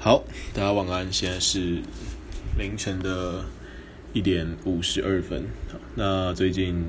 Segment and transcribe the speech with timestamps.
[0.00, 0.22] 好，
[0.54, 1.12] 大家晚安。
[1.12, 1.82] 现在是
[2.56, 3.44] 凌晨的
[4.12, 5.44] 一点五十二分。
[5.96, 6.84] 那最近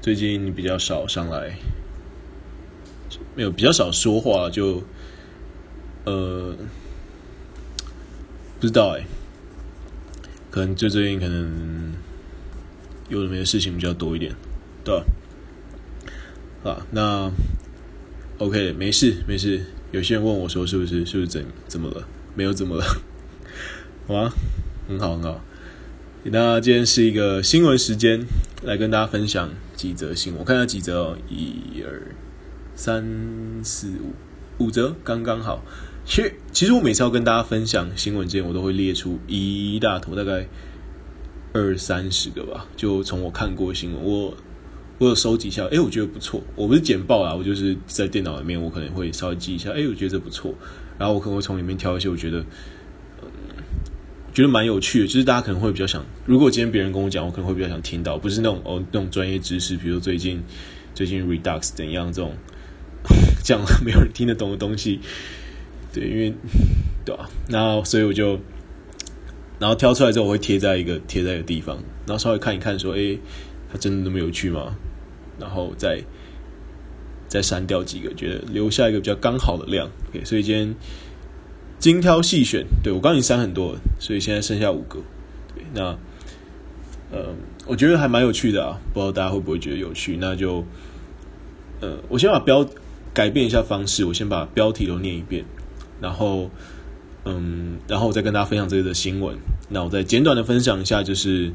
[0.00, 1.58] 最近比较少上来，
[3.34, 4.84] 没有比较少说话，就
[6.04, 6.54] 呃
[8.60, 9.04] 不知道哎，
[10.48, 11.92] 可能就最近可能
[13.08, 14.32] 有的没的事情比较多一点，
[14.84, 14.96] 对
[16.62, 16.70] 吧？
[16.70, 17.32] 啊，那
[18.38, 19.66] OK，没事没事。
[19.92, 21.04] 有些人问我说：“是不是？
[21.04, 22.06] 是不是怎怎么了？
[22.34, 22.84] 没有怎么了，
[24.06, 24.32] 好吗？
[24.86, 25.40] 很好，很好。
[26.22, 28.24] 那今天是一个新闻时间，
[28.62, 30.40] 来跟大家分享几则新闻。
[30.40, 32.14] 我看下几则哦，一二
[32.76, 33.04] 三
[33.64, 33.88] 四
[34.58, 35.64] 五五则，刚刚好。
[36.04, 40.46] 其实，其实我每次要跟大家分享新闻之前，我都会列出一大坨，大概
[41.52, 42.66] 二三十个吧。
[42.76, 44.36] 就从我看过新闻，我。
[45.00, 46.42] 我有收集一下，哎，我觉得不错。
[46.54, 50.54] 我不是简报啊，我就是在电脑里面，我可能会稍微记一下，哎，我觉得这不错。
[50.98, 52.44] 然后我可能会从里面挑一些我觉得，
[53.22, 53.28] 嗯，
[54.34, 55.06] 觉得蛮有趣的。
[55.06, 60.42] 就是大家可能会比较想，如果今天别人跟我讲，我可能会比较想听到，不是那种哦那种专业知识，比如最近
[60.94, 62.34] 最近 Redux 怎样这种
[63.42, 65.00] 这样没有人听得懂的东西。
[65.94, 66.34] 对，因为
[67.06, 67.30] 对吧？
[67.48, 68.38] 然后所以我就，
[69.58, 73.16] 然后挑出来之后，我会贴在一个贴在一个地方，然后稍微看一看，说，哎，
[73.72, 74.76] 它真的那么有趣吗？
[75.40, 76.02] 然后再
[77.28, 79.88] 再删掉几个，觉得留下一个比较刚好的量。
[80.10, 80.74] OK，所以今天
[81.78, 84.98] 精挑细选，对，我刚已经删很多了，所以现在剩下五个。
[85.54, 85.96] 对，那
[87.10, 87.34] 呃，
[87.66, 90.16] 我觉得还蛮有趣的啊，不知道大家会不会觉得有趣？
[90.20, 90.64] 那就
[91.80, 92.64] 呃，我先把标
[93.14, 95.44] 改变一下方式，我先把标题都念一遍，
[96.00, 96.50] 然后
[97.24, 99.36] 嗯，然后我再跟大家分享这个的新闻。
[99.68, 101.52] 那我再简短的分享一下，就是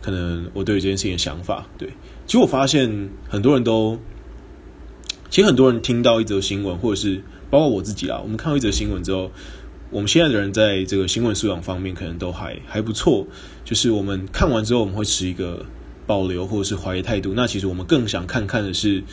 [0.00, 1.88] 可能我对这件事情的想法，对。
[2.26, 3.98] 其实我发现很多人都，
[5.28, 9.30] 其实很多人听到一则新闻，或者是包括我自己啦，我们看到一则新闻之后，
[9.90, 13.26] 我们现在的人在这个新闻素养方面可能都还还不错。
[13.64, 15.64] 就是我们看完之后，我们会持一个
[16.06, 17.34] 保留或者是怀疑态度。
[17.36, 19.04] 那其实我们更想看看的是，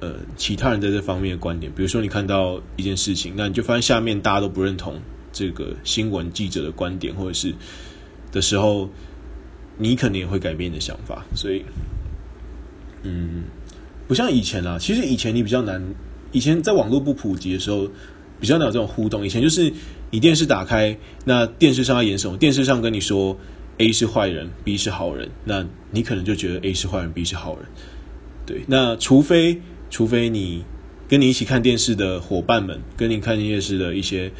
[0.00, 1.72] 呃，其他人在这方面的观点。
[1.74, 5.00] 比如说，你看到一件事情，那你就发现下面大家都不认同
[5.32, 7.52] 这个新闻记者的观点，或者是
[8.32, 8.88] 的时候，
[9.76, 11.26] 你肯定也会改变你的想法。
[11.34, 11.64] 所以。
[13.04, 13.44] 嗯，
[14.08, 14.76] 不像以前啦。
[14.78, 15.82] 其实以前你比较难，
[16.32, 17.88] 以前在网络不普及的时候，
[18.40, 19.24] 比较难有这种互动。
[19.24, 19.72] 以前就是
[20.10, 22.36] 你电视打开，那电视上要演什么？
[22.36, 23.38] 电视上跟你说
[23.78, 27.66] A 是坏人，B 是好人，那你可能就觉得 A 是坏人，B 是好人。
[28.46, 29.60] 对，那除非
[29.90, 30.64] 除非你
[31.08, 34.30] 跟你一起看电视的伙伴们，跟你看电视的一些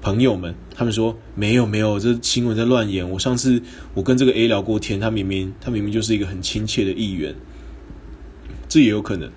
[0.00, 3.08] 朋友们，他们说没有没有，这新闻在乱演。
[3.08, 3.62] 我上次
[3.94, 7.34] 我跟这个 A 聊过天，他明明他明明就是一个很亲切的议员。
[8.72, 9.30] 这也有可能，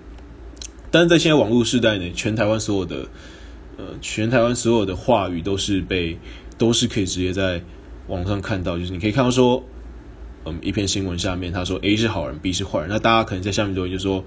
[0.90, 3.06] 但是在现在网络时代呢，全台湾所有的，
[3.76, 6.16] 呃，全台湾所有的话语都是被，
[6.56, 7.62] 都是可以直接在
[8.06, 9.62] 网上看到，就是你可以看到说，
[10.46, 14.24] 嗯，一篇新闻下面他说 A 是好人，B 是坏人，那大家可能在下面都会就说，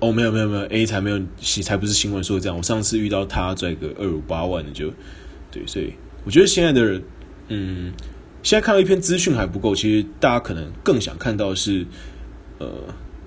[0.00, 1.20] 哦，没有没有没有，A 才没有，
[1.62, 4.92] 才不是新闻说的这样，我上次遇到他拽个二五八万的就，
[5.52, 5.92] 对，所以
[6.24, 7.00] 我觉得现在的人，
[7.46, 7.92] 嗯，
[8.42, 11.86] 现在看到一篇资讯还不够，其实大家可能更想看到是，
[12.58, 12.68] 呃。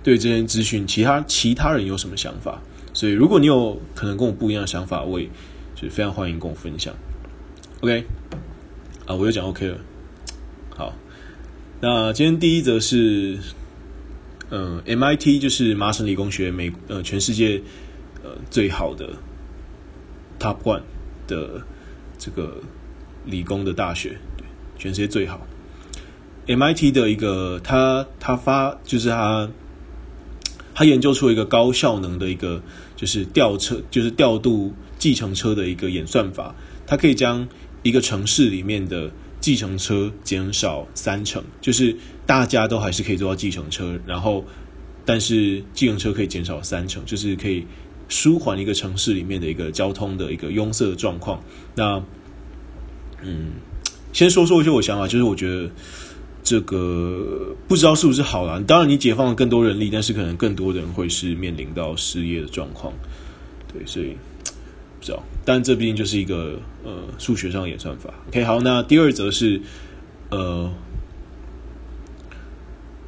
[0.08, 2.62] 对这些资讯，其他其他人有什么想法？
[2.94, 5.28] 所以，如果你有可能跟我不一样的想法，我也
[5.76, 6.96] 就非常欢迎跟我分享。
[7.82, 8.06] OK，
[9.06, 9.78] 啊，我又讲 OK 了。
[10.70, 10.94] 好，
[11.82, 13.38] 那今天第一则是，
[14.50, 17.62] 嗯，MIT 就是麻省理工学，美呃全世界
[18.24, 19.10] 呃最好的
[20.40, 20.84] Top One
[21.28, 21.62] 的
[22.18, 22.62] 这个
[23.26, 24.18] 理工的大学，
[24.80, 25.46] 全世界最好。
[26.46, 29.50] MIT 的一个，他他发就是他。
[30.78, 32.62] 他研究出一个高效能的一个，
[32.96, 36.54] 就是调车，就是调度计程车的一个演算法。
[36.86, 37.48] 它可以将
[37.82, 44.46] 一个城市里面的计程车减少三成，就是大家都还是可以坐到计程车，然后
[45.04, 47.66] 但是计程车可以减少三成，就是可以
[48.08, 51.42] 舒缓一个城市里面的一个交通的一个拥塞的状况。
[51.74, 52.00] 那，
[53.24, 53.48] 嗯，
[54.14, 55.72] 先说说一些我想法，就是我觉得。
[56.50, 62.94] 这个不知道是不是好啦，当然，你解放了更多人力，但是可能更多人会是面临到失业的状况。
[63.74, 64.16] 对，所以
[64.98, 65.22] 不知道。
[65.44, 68.14] 但这毕竟就是一个呃数学上演算法。
[68.30, 69.60] OK，好，那第二则是
[70.30, 70.72] 呃，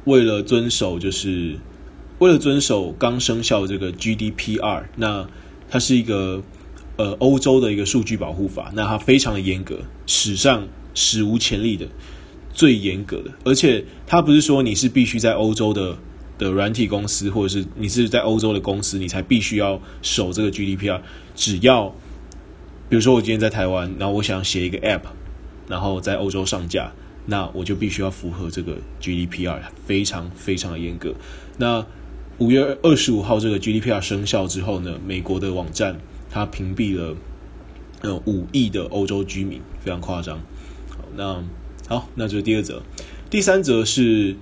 [0.04, 1.56] 为了遵守就是
[2.18, 5.26] 为了遵守刚生效这个 GDPR，那
[5.70, 6.42] 它是一个
[6.98, 11.86] 呃欧洲的一个数据保护法，那它非常的严格，史上史无前例的。
[12.52, 15.96] 最严格的，而且它不是说你是必须在欧洲的
[16.36, 21.00] 的软体公司，或者是你是在欧洲的公司，你才必须要守这个 GDPR。
[21.34, 21.94] 只要
[22.88, 25.02] 比如说我今天在台湾，然后我想写一个 App，
[25.68, 26.92] 然后在欧洲上架，
[27.26, 31.14] 那我就必须要符合这个 GDPR，非常非常的严格。
[31.58, 31.86] 那
[32.38, 36.00] 五月二十五号这个 GDPR 生效之后呢，美国的网站
[36.30, 37.14] 它屏蔽了
[38.00, 40.38] 呃五亿的欧洲居民，非常夸张。
[40.88, 41.44] 好，那
[41.90, 42.80] 好，那这是第二则，
[43.28, 44.36] 第三则是。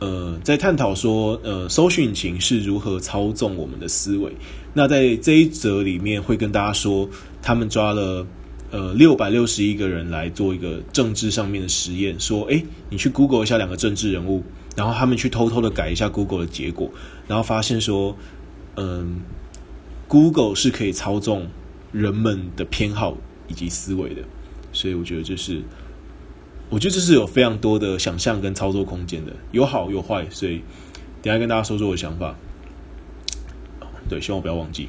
[0.00, 4.32] 呃，在探讨说，呃，搜寻引擎是如何操纵我们的思维。
[4.72, 7.06] 那在这一则里面，会跟大家说，
[7.42, 8.26] 他们抓了
[8.70, 14.42] 呃六百六十一个人来做一个政治上面的实验，说，诶，你去 Google 一下两个政治人物，
[14.74, 16.90] 然后他们去偷偷的改一下 Google 的结果，
[17.28, 18.16] 然后发现说，
[18.76, 19.20] 嗯、
[20.08, 21.46] ，Google 是可以操纵
[21.92, 23.18] 人们的偏好
[23.48, 24.22] 以及思维的。
[24.72, 25.60] 所以我觉得这是。
[26.70, 30.62] 我觉得这是有非常多的想象跟操作空间的，有好有坏，所以
[31.20, 32.36] 等下跟大家说说我的想法。
[34.08, 34.88] 对，希望不要忘记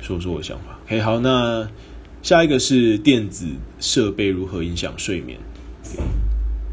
[0.00, 0.78] 说说我的想法。
[0.86, 1.68] OK，好，那
[2.22, 3.46] 下一个是电子
[3.80, 5.38] 设备如何影响睡眠。
[5.82, 5.98] Okay,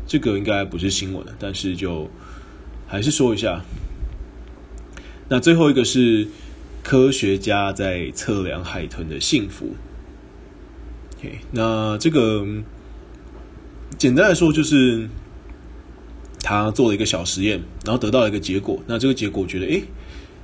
[0.06, 2.08] 这个应该不是新闻，但是就
[2.86, 3.64] 还是说一下。
[5.28, 6.28] 那最后一个是
[6.84, 9.76] 科学家在测量海豚的幸福。
[11.18, 12.46] OK，那这个。
[13.98, 15.08] 简单来说，就是
[16.42, 18.82] 他做了一个小实验，然后得到了一个结果。
[18.88, 19.84] 那这个结果我觉得，诶，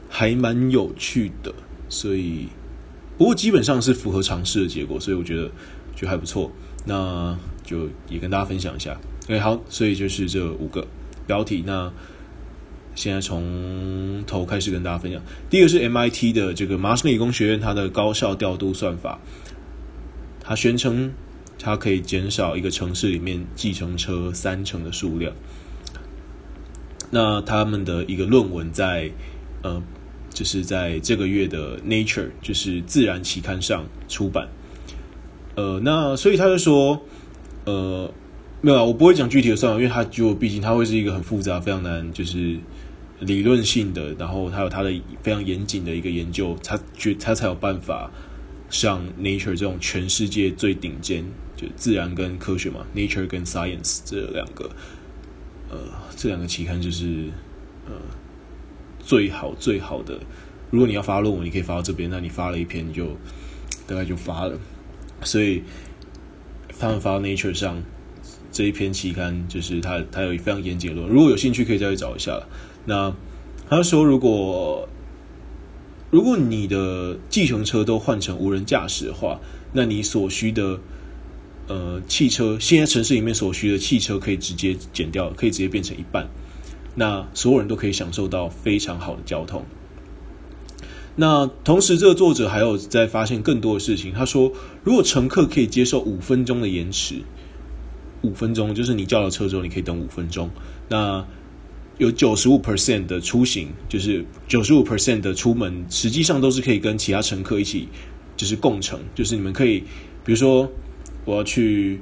[0.09, 1.53] 还蛮有趣的。
[1.89, 2.47] 所以，
[3.17, 5.51] 不过基本上是符合常识的结果，所以我觉得
[5.95, 6.51] 就还不错。
[6.85, 8.97] 那就也跟大家分享一下。
[9.27, 10.87] 诶，好，所以就是这五个
[11.27, 11.61] 标题。
[11.65, 11.91] 那
[12.95, 15.21] 现在从头开始跟大家分享。
[15.49, 19.19] 第一个是 MIT 的这个麻省理工学院，它的高效调度算法，
[20.41, 21.11] 它宣称。
[21.61, 25.31] 它可以减少一个城市里面计程车三成的数量。
[27.11, 29.11] 那他们的一个论文在
[29.61, 29.81] 呃，
[30.33, 34.47] 就是在这个月的 Nature，就是自然期刊上出版。
[35.55, 36.99] 呃，那所以他就说，
[37.65, 38.11] 呃，
[38.61, 42.57] 没有啊，我不会讲具体的算法，因为它就毕竟它会是一个很复杂、非常难，就是
[43.19, 44.91] 理论性的，然后还有它的
[45.21, 48.09] 非常严谨的一个研究，它觉它才有办法
[48.69, 51.25] 像 Nature 这种全世界最顶尖。
[51.61, 54.69] 就自然跟科学嘛，Nature 跟 Science 这两个，
[55.69, 55.77] 呃，
[56.15, 57.25] 这两个期刊就是
[57.85, 57.93] 呃
[58.99, 60.19] 最好最好的。
[60.71, 63.17] 如果你要发论文，你可以发到这边，那你发了一篇你就
[63.85, 64.57] 大概就发了。
[65.23, 65.61] 所以
[66.79, 67.83] 他们发到 Nature 上
[68.51, 71.09] 这一篇期刊，就是他他有非常严谨的论。
[71.09, 72.41] 如果有兴趣，可以再去找一下。
[72.85, 73.13] 那
[73.69, 74.89] 他说，如果
[76.09, 79.39] 如果你的计程车都换成无人驾驶的话，
[79.73, 80.79] 那你所需的
[81.71, 86.27] 呃，汽车现在城市里面所需的汽车可以直接减掉，可以直接变成一半，
[86.95, 89.63] 那所有人都可以享受到非常好的交通。
[91.15, 94.11] 那同时，这个作者还有在发现更多的事情。
[94.11, 94.51] 他说，
[94.83, 97.21] 如果乘客可以接受五分钟的延迟，
[98.21, 100.49] 五分钟就是你叫了车之后，你可以等五分钟。
[100.89, 101.25] 那
[101.99, 107.87] 有九十五 percent 的出行，就是九十五 percent 的出门，实际上都是可以跟其他乘客一起，
[108.35, 109.79] 就是共乘，就是你们可以，
[110.25, 110.69] 比如说。
[111.25, 112.01] 我要去，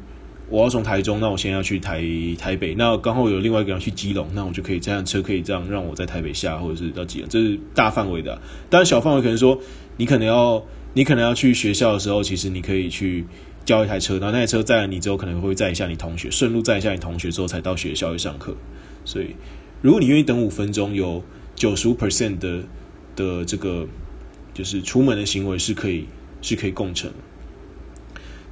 [0.50, 2.01] 我要从台中，那我现在要去台
[2.38, 8.42] 台北，那刚好有另外一个人去基隆，那我就可以这辆车可以这样让我在台北下，或者是到基隆，这是大范围的啊。
[8.69, 9.60] 当然小范围可能说，
[9.98, 10.63] 你可能要
[10.94, 13.25] 你可能要去学校的时候，其实你可以去
[13.66, 18.55] 叫一台车，然后那台车载了你之后，可能会载一下你同学，顺路载一下你同学之后才到学校去上课。
[19.05, 19.36] 所以，
[19.82, 21.24] 如果你愿意等五分钟，有
[21.55, 22.63] 九十五 percent 的
[23.15, 23.88] 的这个
[24.53, 26.05] 就是出门的行为是可以
[26.41, 27.12] 是可以共乘。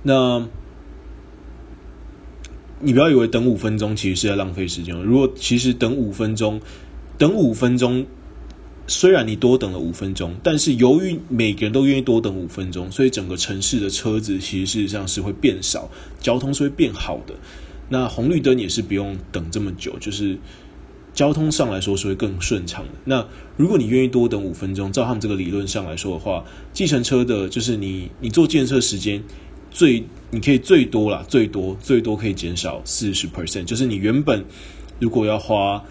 [0.03, 0.47] 那，
[2.79, 4.95] 你不要以为等五分钟其实是在浪费时间。
[4.95, 6.61] 如果其实等五分钟，
[7.17, 8.05] 等五分钟，
[8.85, 17.33] 虽然你多等了五分钟，但是由于每个人都愿意多等五分钟，所以整个城市的车子其实事实上是会变少，交通是会变好的。
[17.89, 20.37] 那红绿灯也是不用等这么久，就是
[21.15, 22.91] 交通上来说是会更顺畅的。
[23.05, 29.23] 那如果你愿意多等五分钟，照他们这个理论上来说的话，计程车的就是你你坐计程车时间。
[29.69, 34.43] 最你可以最多啦，最多最多可以减少四十 percent，就是你原本
[34.99, 35.83] 如果要花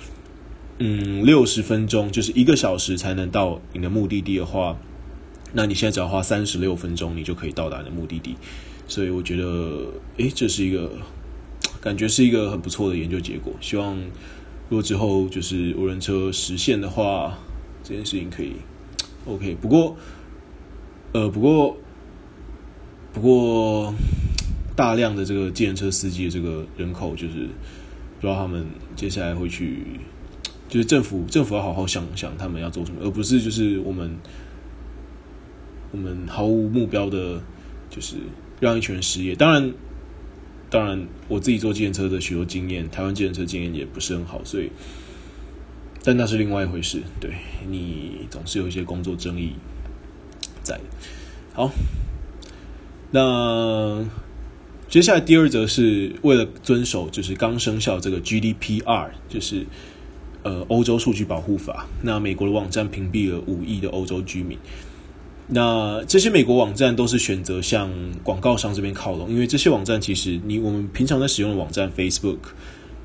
[0.79, 4.77] 嗯六十分钟，就是一个小时才能到你的目的地的话，
[5.53, 8.37] 那你现在只要花三十六分钟，你就可以到达你的目的地。
[8.89, 9.87] 所以我觉得，
[10.19, 10.91] 诶，这是一个
[11.81, 13.55] 感觉是一个很不错的研究结果。
[13.61, 13.97] 希望
[14.69, 17.39] 如果之后就是无人车实现的话，
[17.83, 18.53] 这件事情可以
[19.25, 19.57] OK。
[19.61, 19.97] 不过，
[21.13, 21.77] 呃，不过。
[23.17, 23.95] 不过，
[24.77, 27.49] 大量的这个计程车司机的这个人口，就是
[28.21, 29.85] 不知道他们接下来会去，
[30.69, 34.15] 就是政府政府要好好想想他们要做什么，而不是就是我们
[35.93, 37.43] 我们毫无目标的
[37.89, 38.17] 就是
[38.61, 39.35] 让一群人失业。
[39.35, 39.73] 当然，
[40.69, 44.71] 当然我自己做计程车的许多经验，台湾计程车经验也不是很好，所以，
[46.05, 47.01] 但那是另外一回事。
[47.19, 47.31] 对，
[47.67, 49.55] 你总是有一些工作争议
[50.63, 50.79] 在。
[51.55, 51.71] 好，
[53.11, 54.05] 那
[54.89, 59.67] 接下来第二则是为了遵守就是刚生效这个 GDPR，就是
[60.43, 64.59] 呃欧洲数据保护法，那美国的网站屏蔽了五亿的欧洲居民。
[65.49, 67.89] 那这些美国网站都是选择向
[68.25, 72.39] 广告商这边靠拢，因为这些网站其实你我们平常在使用的网站 Facebook、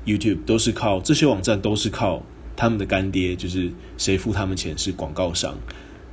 [0.04, 2.20] YouTube 都是靠这些网站都是靠
[2.56, 5.56] 他们的干爹，就是谁付他们钱是广告商，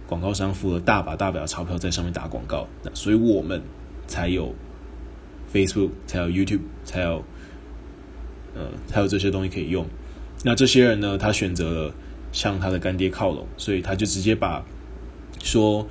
[0.09, 3.61] 广告商付了大把大把的钞票在上面打广告，那所以我们
[4.07, 4.55] 才有
[5.53, 7.23] Facebook，才有 YouTube，才有
[8.55, 9.85] 呃才有这些东西可以用。
[10.43, 11.93] 那这些人呢，他选择了
[12.31, 14.65] 向他的干爹靠拢，所以他就直接把
[15.43, 15.87] 说。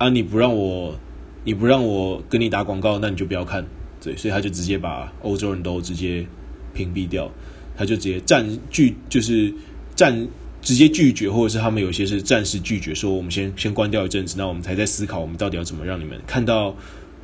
[0.00, 0.08] 啊！
[0.08, 0.98] 你不让我，
[1.44, 3.62] 你不让我跟你打广告，那你就不要看。
[4.02, 6.26] 对，所以他就直接把欧洲人都直接
[6.72, 7.30] 屏蔽掉，
[7.76, 9.52] 他就直接占据，就是
[9.94, 10.26] 占
[10.62, 16.74] 直接拒绝，或者是他们有些是暂时拒绝，说我们先先关掉一阵子，那我们才在思考，我们到底要怎么让你们看到，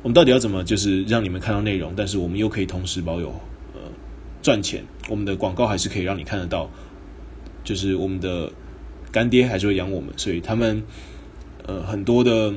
[0.01, 3.29] 我们到底要怎么就是让你们看到内容，但是我们又可以同时保有
[3.73, 3.81] 呃
[4.41, 6.69] 赚钱，我们的广告还是可以让你看得到，
[7.63, 8.51] 就是我们的
[9.11, 10.83] 干爹还是会养我们，所以他们。
[11.65, 12.53] 呃，很多的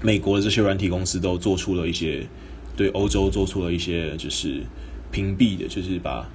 [0.00, 2.24] 美国的这些软体公司都做出了一些
[2.76, 4.62] 对欧洲做出了一些就是
[5.10, 6.30] 屏蔽的，就是把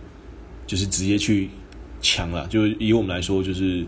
[0.67, 1.49] 就是直接去
[2.01, 3.85] 墙了，就以我们来说，就是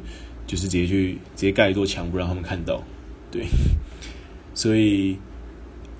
[0.47, 2.81] 就是直接去直接盖一座墙，不让他们看到。
[3.31, 3.45] 对，
[4.53, 5.17] 所以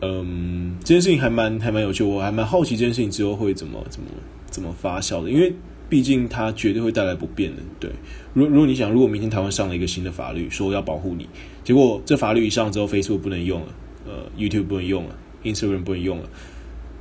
[0.01, 4.07] 嗯，这件事情还蛮还蛮有趣，我还蛮好奇这件事情之后会怎么怎么
[4.49, 5.53] 怎么发酵的，因为。
[5.89, 7.91] 毕竟它绝对会带来不便的，对。
[8.33, 11.29] 如如果你想，如果明天台湾上了一个新的法律，说要保护你，
[11.63, 13.67] 结果这法律一上之后，Facebook 不能用了，
[14.07, 16.29] 呃，YouTube 不能用了，Instagram 不能用了，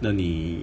[0.01, 0.59] 那你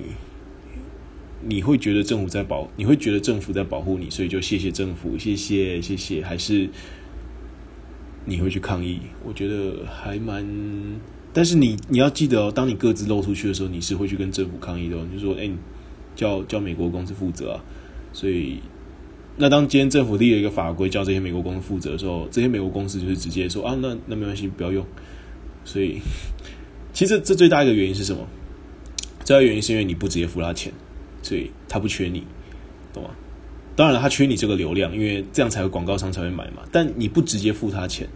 [1.47, 6.69] 你会觉得政府在保，你会觉得政府在保护你，所以就谢谢政府，谢谢谢谢，还是
[8.25, 8.99] 你会去抗议？
[9.23, 10.45] 我觉得还蛮，
[11.31, 15.49] 但是你你要记得哦，当你各自露出去的时候，你是会去跟政府抗议的，你就说，哎，
[16.15, 17.63] 叫叫美国公司负责啊。
[18.11, 18.59] 所以，
[19.37, 24.85] 那当今天政府立了一个法规，叫这些美国公司负责的时候，这些美国公司就是直接说啊，那那没关系，不要用。
[25.63, 25.99] 所以，
[26.91, 28.27] 其实这最大一个原因是什么？
[29.23, 30.73] 最大原因是因为你不直接付他钱，
[31.21, 32.23] 所以他不缺你，
[32.93, 33.09] 懂吗？
[33.75, 36.63] 当然了，他缺你这个流量，因为这样才有广告商才会买嘛。
[36.71, 38.07] 但你不直接付他钱，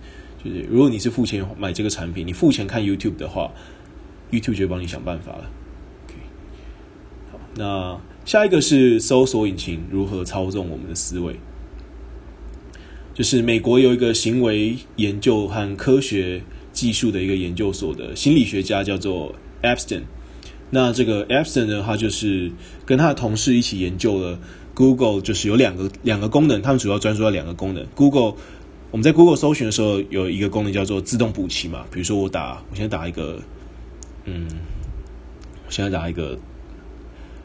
[0.43, 3.51] 就是如果你是付钱买这个产品，你付钱看 YouTube 的话
[4.31, 5.49] ，YouTube 就帮你想办法了。
[6.05, 6.15] OK，
[7.31, 7.99] 好，那。
[8.25, 11.35] 下一个是搜索引擎如何操纵我们的思维，
[13.13, 16.41] 就是美国有一个行为研究和科学
[16.71, 20.03] 技术的一个研究所的心理学家叫做 Epstein。
[20.73, 22.51] 那这个 Epson 呢，他就是
[22.83, 24.39] 跟他的同事一起研究了
[24.73, 27.85] Google，就是有两个两个功能，他们主要专注在两个功能。
[27.93, 28.33] Google，
[28.89, 33.39] 我们在 Google 搜寻的时候有一个功能叫做自动补齐嘛，比如说我打，我现在打一个，
[34.25, 34.47] 嗯，
[35.67, 36.37] 我现在打一个。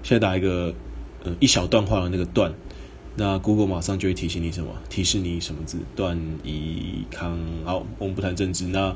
[0.00, 0.72] 现在打一个
[1.24, 2.50] 呃一小段话的那个段，
[3.16, 4.70] 那 Google 马上就会提醒你什么？
[4.88, 5.76] 提示你什么字？
[5.96, 7.36] 段宜康。
[7.64, 8.64] 好，我们不谈政治。
[8.68, 8.94] 那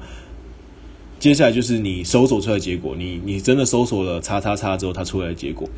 [1.23, 2.97] 接下来就是你搜索出来的结果。
[2.99, 5.69] 你你真的搜索了叉叉叉之后，它出来的结果。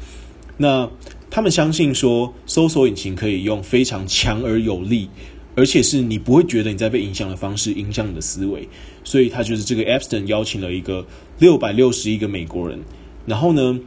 [0.56, 0.88] 那
[1.28, 5.06] 他们相信说，搜索引擎可以用非常强而有力，
[5.54, 8.66] 而且是你不会觉得你在被影响的方式影响你的思维。
[9.04, 11.04] 所以他就是这个 Epstein 邀请了一个
[11.38, 12.80] 六百六十一个美国人，
[13.26, 13.78] 然后呢，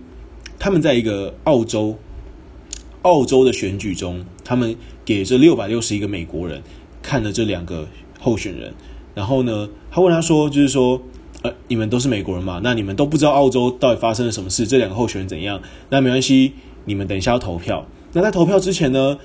[0.59, 1.97] 他们在一个澳洲，
[3.01, 6.61] 澳洲的选举中，他们给这六百六十一个美国人
[7.01, 7.87] 看了这两个
[8.19, 8.71] 候选人，
[9.15, 11.01] 然后呢，他问他说，就是说，
[11.43, 12.59] 呃，你们都是美国人嘛？
[12.63, 14.65] 那你们都不知道澳洲到底发生了什么事？
[14.65, 15.61] 这两个候选人怎样？
[15.89, 16.53] 那没关系，
[16.85, 17.85] 你们等一下要投票。
[18.13, 19.17] 那在投票之前呢，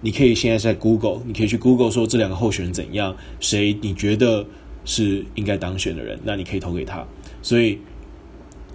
[0.00, 4.46] 你可以现在在 Google，你可以去 Google 说这两个候选人怎样，谁你觉得
[4.84, 6.18] 是应该当选的人？
[6.24, 7.06] 那你可以投给他。
[7.42, 7.78] 所以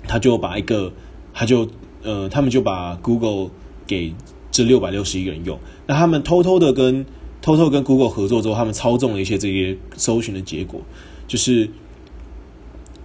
[0.07, 0.91] 他就把一个，
[1.33, 1.69] 他就。
[2.05, 3.49] 呃，他们就把 Google
[3.87, 4.13] 给
[4.51, 5.57] 这六百六十一个人用。
[5.87, 7.05] 那他们偷偷的跟
[7.41, 10.81] 偷偷跟 Google 合作之后，他们操纵了一些这些搜寻的结果。
[11.29, 11.69] 就是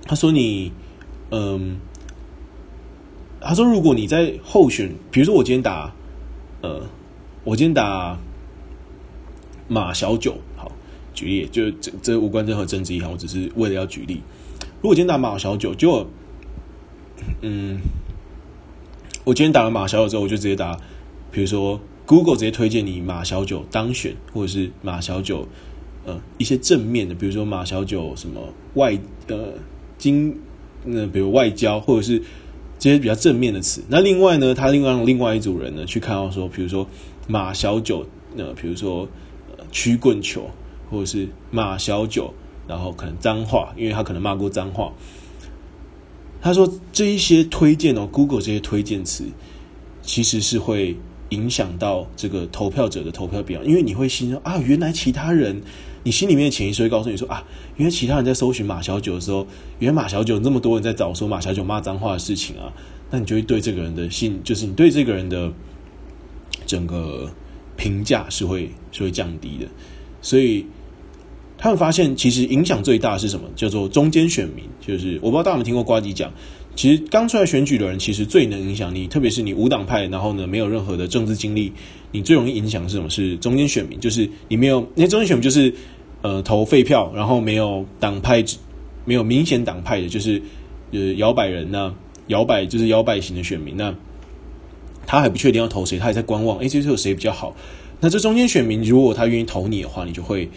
[0.09, 0.73] 他说你，
[1.31, 1.77] 嗯，
[3.41, 5.95] 他说如果你在候选，比如说我今天打，
[6.63, 6.83] 呃，
[7.45, 8.19] 我今天打
[9.69, 10.73] 马小九，好，
[11.15, 14.21] 举例，就这这无关任何政治意涵，我只是为了要举例。
[14.81, 16.09] 如果今天打马小九，就
[17.43, 17.79] 嗯。
[19.25, 20.75] 我今天打了马小九之后，我就直接打，
[21.31, 25.47] 比如说 Google 直接推荐你马小九当选，或者是马小九
[26.07, 28.41] 呃一些正面的，比如说马小九什么
[28.73, 29.53] 外呃
[29.99, 30.35] 经
[30.85, 32.23] 那比如外交或者是
[32.79, 33.83] 这些比较正面的词。
[33.89, 36.87] 那另外呢，他另外另外一组人呢去看到说，比如说
[37.27, 39.09] 马小九，呃，比如说
[39.73, 40.49] 曲棍球，
[40.89, 42.33] 或者是马小九，
[42.67, 44.93] 然后可能脏话，因为他可能骂过脏话。
[46.41, 49.25] 他说这一些推荐哦，Google 这些推荐词
[50.03, 50.97] 其实是会
[51.31, 55.63] 影响到这个投票者的投票表，因为你会心说啊，原来其他人。
[56.05, 57.45] 你心里面的潜意识会告诉你说啊，
[57.77, 59.47] 原来其他人在搜寻马小九的时候，
[59.81, 62.73] 原来马小九那么多人在找说马小九骂脏话的事情啊，
[63.11, 65.53] 那你就会对这个人的信，就是你对这个人的
[66.65, 67.31] 整个
[67.77, 69.67] 评价是会是会降低的。
[70.23, 70.65] 所以
[71.59, 73.47] 他们发现，其实影响最大是什么？
[73.55, 74.65] 叫做中间选民。
[74.81, 76.33] 就是我不知道大家有没有听过瓜吉讲，
[76.79, 81.73] 其实刚出来选举的人，其实最能影响你，特别是你无党派，然后呢没有任何的政治经历。
[82.13, 83.11] 你最容易影响是什么？
[83.11, 85.75] 是中间选民，就是你没有那中间选民，就是
[86.23, 88.45] 呃投废票，然后没有党派，
[89.05, 90.41] 没有明显党派的，就是
[90.93, 91.93] 呃摇摆人呢，
[92.29, 93.93] 摇摆就是摇摆型的选民，那
[95.05, 97.57] 他还不确定要投谁，他还在观望，哎，这次有谁比较好？
[97.99, 100.49] 那这中间选民，如果他愿意投你的话，你就会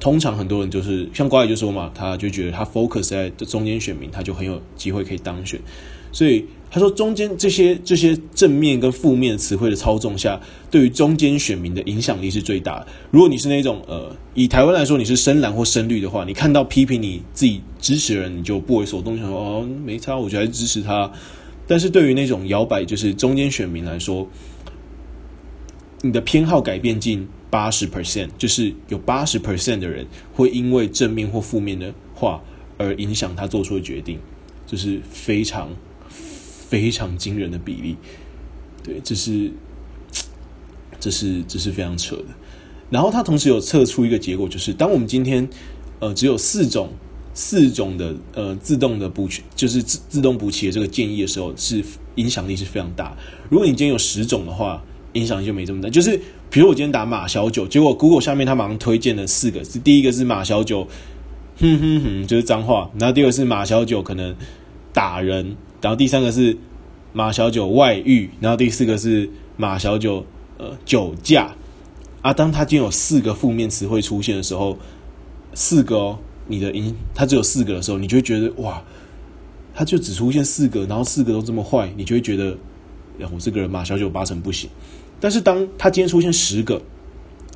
[0.00, 5.60] 通常很多人就是像瓜爷就说嘛，他就觉得他 focus 在中间选民，他就很有机会可以当选，
[6.12, 6.44] 所以。
[6.70, 10.38] 他说：“中间这些这些正面跟负面词汇的操纵下，
[10.70, 12.86] 对于中间选民的影响力是最大的。
[13.10, 21.10] 如果你是那种呃，以台湾来说，你是深蓝或深绿的话，你看到批评你自己支持的人，你就不为所动，想说哦，没差，我就还是支持他。
[21.66, 24.28] 但是对于那种摇摆就是中间选民来说，
[26.02, 32.42] 你的偏好改变进八十 percent，就是有八十 percent 的人会因为正面或负面的话
[32.76, 34.18] 而影响他做出的决定，
[34.66, 35.68] 就是非常。”
[36.68, 37.96] 非常惊人的比例，
[38.84, 39.50] 对，这是，
[41.00, 42.26] 这是，这是非常扯的。
[42.90, 45.48] 然后他同时有测出一个结果，就是当我们今天
[45.98, 46.92] 呃只有四种
[47.32, 49.26] 四种的呃自动的补，
[49.56, 51.82] 就是自自动补齐的这个建议的时候，是
[52.16, 53.16] 影响力是非常大。
[53.48, 55.88] 如果你今天有十种的话，影响就没这么大。
[55.88, 60.86] 就是比如我今天打马小九，结果 Google 下面他马上推荐了四个，是第一个是马小九，
[61.58, 62.90] 哼哼哼，就是脏话。
[62.98, 64.34] 然后第二个是马小九可能
[64.92, 65.56] 打人。
[65.80, 66.56] 然后第三个是
[67.12, 70.24] 马小九外遇，然后第四个是马小九
[70.58, 71.54] 呃酒驾
[72.20, 72.32] 啊。
[72.32, 74.76] 当他今天有四个负面词汇出现的时候，
[75.54, 76.18] 四个哦，
[76.48, 78.82] 你的音他只有四个的时候，你就会觉得哇，
[79.72, 82.56] 他就只出现四个，然后四个都这么坏，你就会觉得，
[83.18, 84.70] 然后我这个人马小九八成不行。
[85.20, 86.80] 但是当他今天出现十个，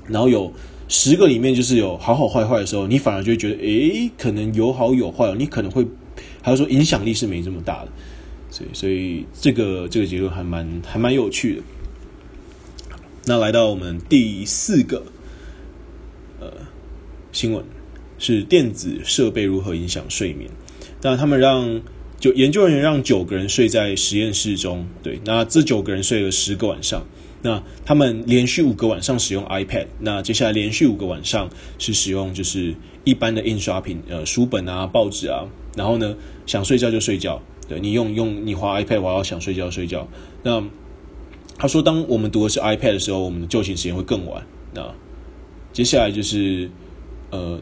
[0.09, 0.53] 然后有
[0.89, 5.87] 十个里面就是有好好坏坏的时候，你反而就会觉得，诶，可能有好有坏，你可能会
[6.43, 7.89] 还有说影响力是没这么大的。
[8.51, 11.63] 所以，所以这个这个结论还蛮还蛮有趣的。
[13.25, 15.05] 那来到我们第四个
[16.41, 16.53] 呃
[17.31, 17.65] 新闻，
[18.19, 20.51] 是电子设备如何影响睡眠。
[21.01, 21.81] 那他们让
[22.23, 27.05] 就研究人员让九个人睡在实验室中，对，那这九个人睡了十个晚上。
[27.43, 35.45] 那他们连续五个晚上使用 iPad，那接下来连续五个晚上是使用就是一般的印刷品，呃，书本啊、报纸啊，
[35.77, 36.15] 然后呢，
[36.47, 37.43] 想睡觉就睡觉。
[37.69, 40.07] 对，你用用你滑 iPad，我要想睡觉睡觉。
[40.45, 40.63] 那
[41.59, 44.47] 他说，当我们读的是 iPad 的时候，我们的就寝时间会更晚。
[44.73, 44.95] 那
[45.73, 46.71] 接下来就是
[47.31, 47.61] 呃，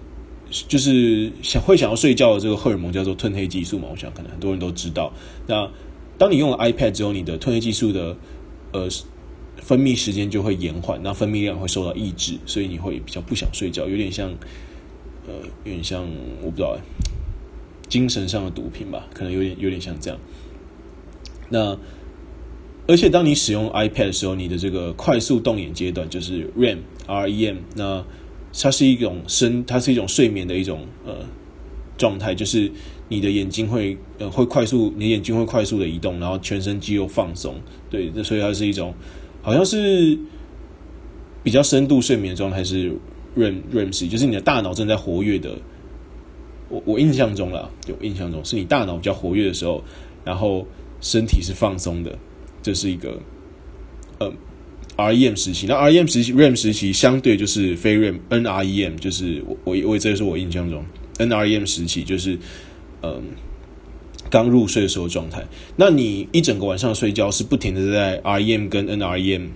[0.50, 5.12] 就是想会想要睡觉的这个荷尔蒙叫做褪黑激素嘛，我想可能很多人都知道。
[5.46, 5.70] 那
[6.18, 8.16] 当你用了 iPad 之后，你的褪黑激素的
[8.72, 8.88] 呃
[9.56, 14.30] 分泌时间就会延缓，那分泌量会受到抑制，所以你会比较不想睡觉，有点像
[15.26, 15.34] 呃，
[15.64, 16.04] 有点像
[16.42, 16.80] 我不知道哎。
[17.88, 20.20] 精神上的毒品吧，可能有点有点像这样。
[21.48, 21.76] 那
[22.86, 28.04] 而且当你使用 iPad 的时候，你的这个快速动眼阶段就是 REM REM，那
[28.52, 31.16] 它是一种深，它是一种睡眠的一种呃
[31.96, 32.70] 状态，就是
[33.08, 37.54] 你的眼睛会呃会快速，你的眼睛会快速的移动，然后全身肌肉放松，
[37.88, 38.94] 对，所以它是一种
[39.42, 40.18] 好像是
[41.42, 42.90] 比较深度睡眠的状态，是
[43.36, 45.56] REM REM 是就是你的大脑正在活跃的。
[46.68, 49.82] 我我印象中啦，有印象中是你大脑比较活跃的时候，
[50.24, 50.64] 然后
[51.00, 52.16] 身体是放松的，
[52.62, 53.18] 这是一个
[54.18, 54.32] 呃
[55.00, 55.66] REM 时期。
[55.66, 60.84] 那 REM 时期、REM 时期相对就是非 REM，NREM 就是我我我这是我印象中
[61.18, 62.38] NREM 时期就是
[63.02, 63.22] 嗯、
[64.28, 65.44] 刚入睡的时候状态。
[65.76, 69.48] 那你一整个晚上睡觉是不停的在 REM 跟 NREM、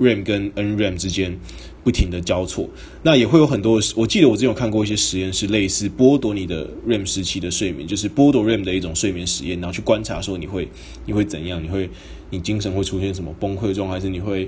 [0.00, 1.38] REM 跟 NREM 之间。
[1.82, 2.68] 不停的交错，
[3.02, 3.80] 那也会有很多。
[3.96, 10.68] 我记得我之前有看过一些实验，是类似剥夺你的 REM 时期的睡眠，就是剥夺 REM 的一种睡眠实验，然后去观察说你会
[11.06, 11.88] 你会怎样，你会
[12.28, 14.46] 你精神会出现什么崩溃状态，还是你会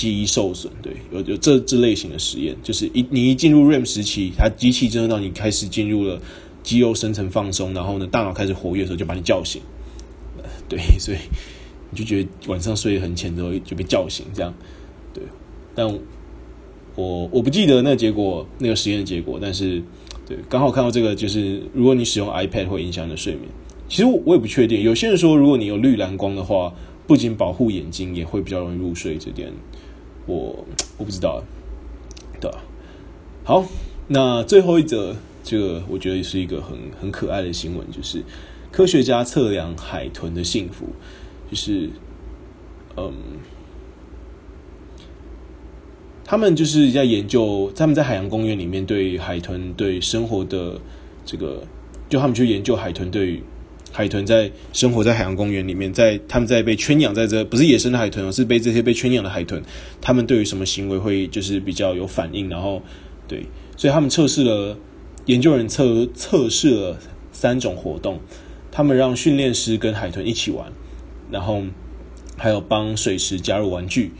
[0.00, 0.70] 记忆受损？
[0.80, 6.18] 对，有有这这类型的实验，就是一你一进入 REM 时期，它机器侦测到你开始进入了
[6.62, 9.60] 肌肉深层放松，然后呢，大脑开始活跃的时候，就把你叫醒。
[10.70, 11.18] 对， 所以
[11.90, 14.54] 你就觉得晚上睡得很浅之后就被叫醒，这样。
[15.12, 15.22] 对，
[15.74, 15.86] 但
[16.94, 19.82] 我我不记得那结果，那个实验的结果，但是
[20.26, 23.44] 对，刚好看到这个，就是如果你使用 iPad 会影响你的睡眠。
[23.90, 26.72] 其实我也不确定，有些人说，如果你有绿蓝光的话，
[27.08, 29.18] 不仅保护眼睛，也会比较容易入睡。
[29.18, 29.52] 这点
[30.30, 30.64] 我
[30.96, 31.42] 我不知道，
[32.40, 32.48] 对？
[33.42, 33.66] 好，
[34.06, 38.22] 那最后一则，这个我觉得也是一个很很可爱的新闻，就是
[38.70, 40.86] 科学家测量海豚的幸福，
[41.50, 41.90] 就是
[42.96, 43.12] 嗯，
[46.24, 50.80] 他们就是在研究，他们在海洋公园里面对海豚对生活的
[51.26, 51.64] 这个，
[52.08, 53.42] 就他们去研究海豚对。
[53.92, 59.60] 海豚在生活在海洋公园里面，在他们在被圈养在这不是野生的海豚，而是被这些被圈养的海豚，
[60.00, 62.80] 他们对于什么行为会就是比较有反应，然后
[63.26, 63.44] 对，
[63.76, 64.78] 所以他们测试了
[65.26, 66.98] 研究人测测试了
[67.32, 68.20] 三种活动，
[68.70, 70.72] 他们让训练师跟海豚一起玩，
[71.30, 71.62] 然后
[72.36, 74.12] 还有帮水池加入玩具，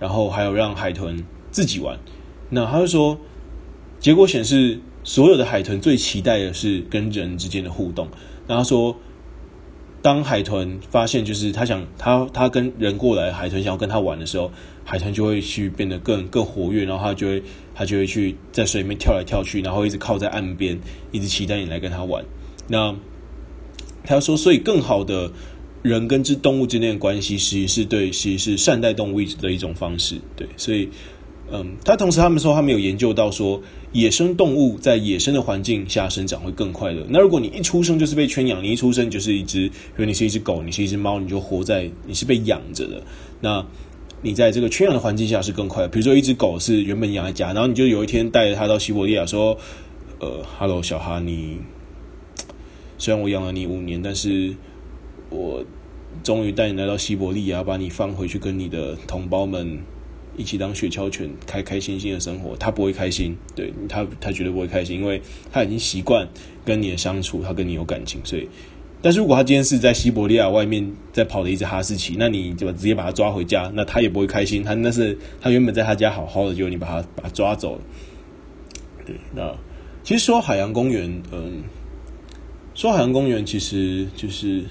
[0.00, 1.96] 然后还有让海豚自己玩。
[2.50, 3.20] 那他就说，
[4.00, 8.08] 结果显示所有的海豚最期待的是跟人之间的互动，
[8.48, 8.96] 然后说。
[10.02, 14.50] 当海豚发现，就是他想他他跟人过来，海豚想要跟他玩的时候，
[14.84, 20.78] 海豚就会去变得更更活跃，然后他就会他就会去在水里面跳来跳去，然后一直靠在岸边，
[21.12, 22.24] 一直期待你来跟他玩。
[22.66, 22.94] 那
[24.04, 25.30] 他说，所以更好的
[25.82, 30.16] 人跟这动物之间的关系，其实是对，其实是善待动物的一种方式。
[30.34, 30.88] 对，所以。
[31.54, 33.60] 嗯，他同时他们说，他们有研究到说，
[33.92, 37.04] 野生动物在野生的环境下生长会更快乐。
[37.10, 43.02] 那如果你一出生就是被圈养，你一出生就是一只，比如你是一只狗，你是一只猫，你就活在你是被养着的。
[43.42, 43.62] 那
[44.22, 45.86] 你在这个圈养的环境下是更快。
[45.88, 49.58] 比如说一只狗是原本养在家，然后你就有一天带着它到西伯利亚，说，
[50.20, 51.58] 呃，Hello，小哈，你
[52.96, 54.54] 虽然我养了你五年，但是
[55.28, 55.62] 我
[56.24, 59.80] 终于带你来到西伯利亚，把你放回去跟你的同胞们。
[60.36, 65.20] 一起当雪橇犬，开开心心的生活，他不会开心，对他，他绝对不会开心，因为
[65.52, 66.26] 他已经习惯
[66.64, 68.48] 跟你的相处，他跟你有感情，所以，
[69.02, 77.82] 但是如果他今天是在西伯利亚外面在跑的一只哈士奇，那你就直接把他抓回家，那他也不会开心，他那是他原本在他家好好的，结果你把他把他抓走了，
[79.04, 79.54] 对，那
[80.02, 81.62] 其实说海洋公园，嗯，
[82.74, 84.64] 说海洋公园其实就是，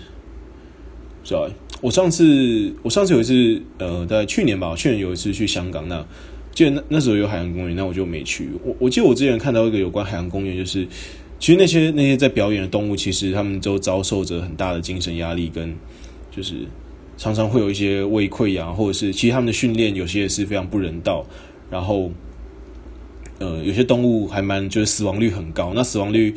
[1.24, 1.47] 知道。
[1.82, 6.06] 我上次，我上次有一次，呃，在去年吧，去年有一次去香港，那
[6.54, 8.50] 记得那那时候有海洋公园，那我就没去。
[8.63, 10.88] 我我记得我之前看到一个有关海洋公园，就是
[11.39, 15.76] 其实那些那些在表演的动物，其实他们都遭受着很大的精神压力，跟
[16.30, 16.54] 就是
[17.17, 21.26] 常常会有一些胃溃疡，或者是其实他们的训练有些也是非常不人道。
[21.72, 22.12] 然后，
[23.39, 26.36] 呃，有些动物还蛮就是死亡率很高，那死亡率。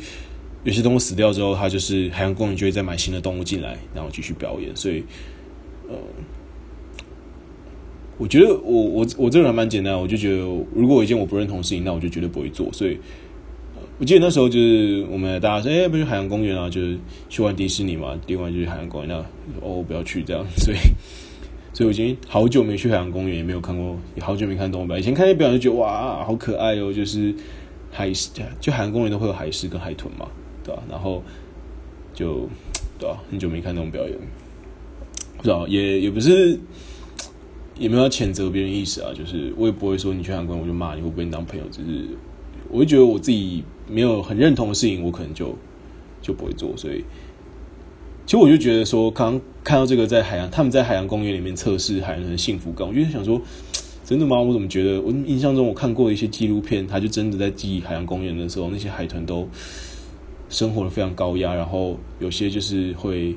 [0.63, 4.75] 有些动物死掉之后，它就是海洋公园就会再买新的动物进来，然后继续表演。
[4.75, 5.03] 所以，
[5.89, 5.95] 呃，
[8.17, 10.37] 我觉得我我我这个人蛮简单，我就觉得
[10.73, 12.71] 如果有一件我不认同的事情，那我就绝对不会做。
[12.71, 12.97] 所以，
[13.99, 16.97] 我记得那时候就是我们大家说，哎，不是海洋公园啊，就是
[17.29, 19.17] 去玩迪士尼嘛，另外就是海洋公园，那
[19.67, 20.45] 哦不要去这样。
[20.57, 20.77] 所以，
[21.73, 25.01] 所以我已经好久没去海洋公园，也没有看过，也好久没看动物表演。
[25.01, 27.33] 以前看那表演就觉得哇，好可爱哦，就是
[27.91, 30.27] 海狮，就海洋公园都会有海狮跟海豚嘛。
[30.65, 31.21] 对吧、然后
[32.11, 32.49] 就
[32.97, 33.21] 对吧、啊？
[33.29, 34.17] 很久没看那种表演，
[35.37, 36.57] 不知道也也不是
[37.77, 39.11] 也没有要谴责别人意思啊。
[39.13, 41.65] 就是我也不会说你去韩国，我就骂你，我不跟你当朋友。
[41.71, 42.05] 只是
[42.69, 45.55] 我会觉得我自己没有很认同的事情，我可能就
[46.21, 46.75] 就不会做。
[46.75, 47.03] 所以，
[48.25, 53.41] 其实我就觉得说，刚看到这个在海洋，他们在海洋公园里面测试海洋的幸福感，我就想说，
[54.03, 54.41] 真的吗？
[54.41, 55.01] 我怎么觉得？
[55.01, 59.47] 我印象中我看过一些纪录片，他就真的在记忆海洋公园的时候，那些海豚都。
[60.47, 63.35] 生活的非常高压，然后有些就是会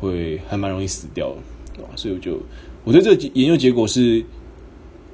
[0.00, 1.34] 会还蛮容易死掉
[1.74, 2.40] 的，所以我就
[2.84, 4.24] 我对这个研究结果是，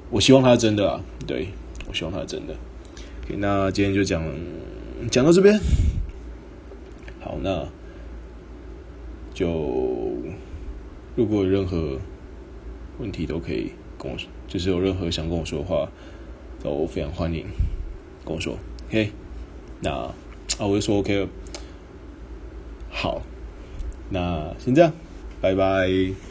[0.09, 1.47] 我希望它是真的啊，对，
[1.87, 2.55] 我希望它是真的。
[3.37, 4.23] 那今天就讲
[5.09, 5.59] 讲到这边，
[7.19, 7.65] 好，那
[9.33, 9.47] 就
[11.15, 11.97] 如果有任何
[12.99, 15.89] 问题都可以跟我说，就是有任何想跟我说的话，
[16.61, 17.45] 都非常欢迎
[18.25, 18.57] 跟我说。
[18.89, 19.11] OK，
[19.81, 20.13] 那。
[20.59, 21.27] 啊，我就说 OK 了。
[22.89, 23.21] 好，
[24.11, 24.91] 那先这样，
[25.41, 26.30] 拜拜。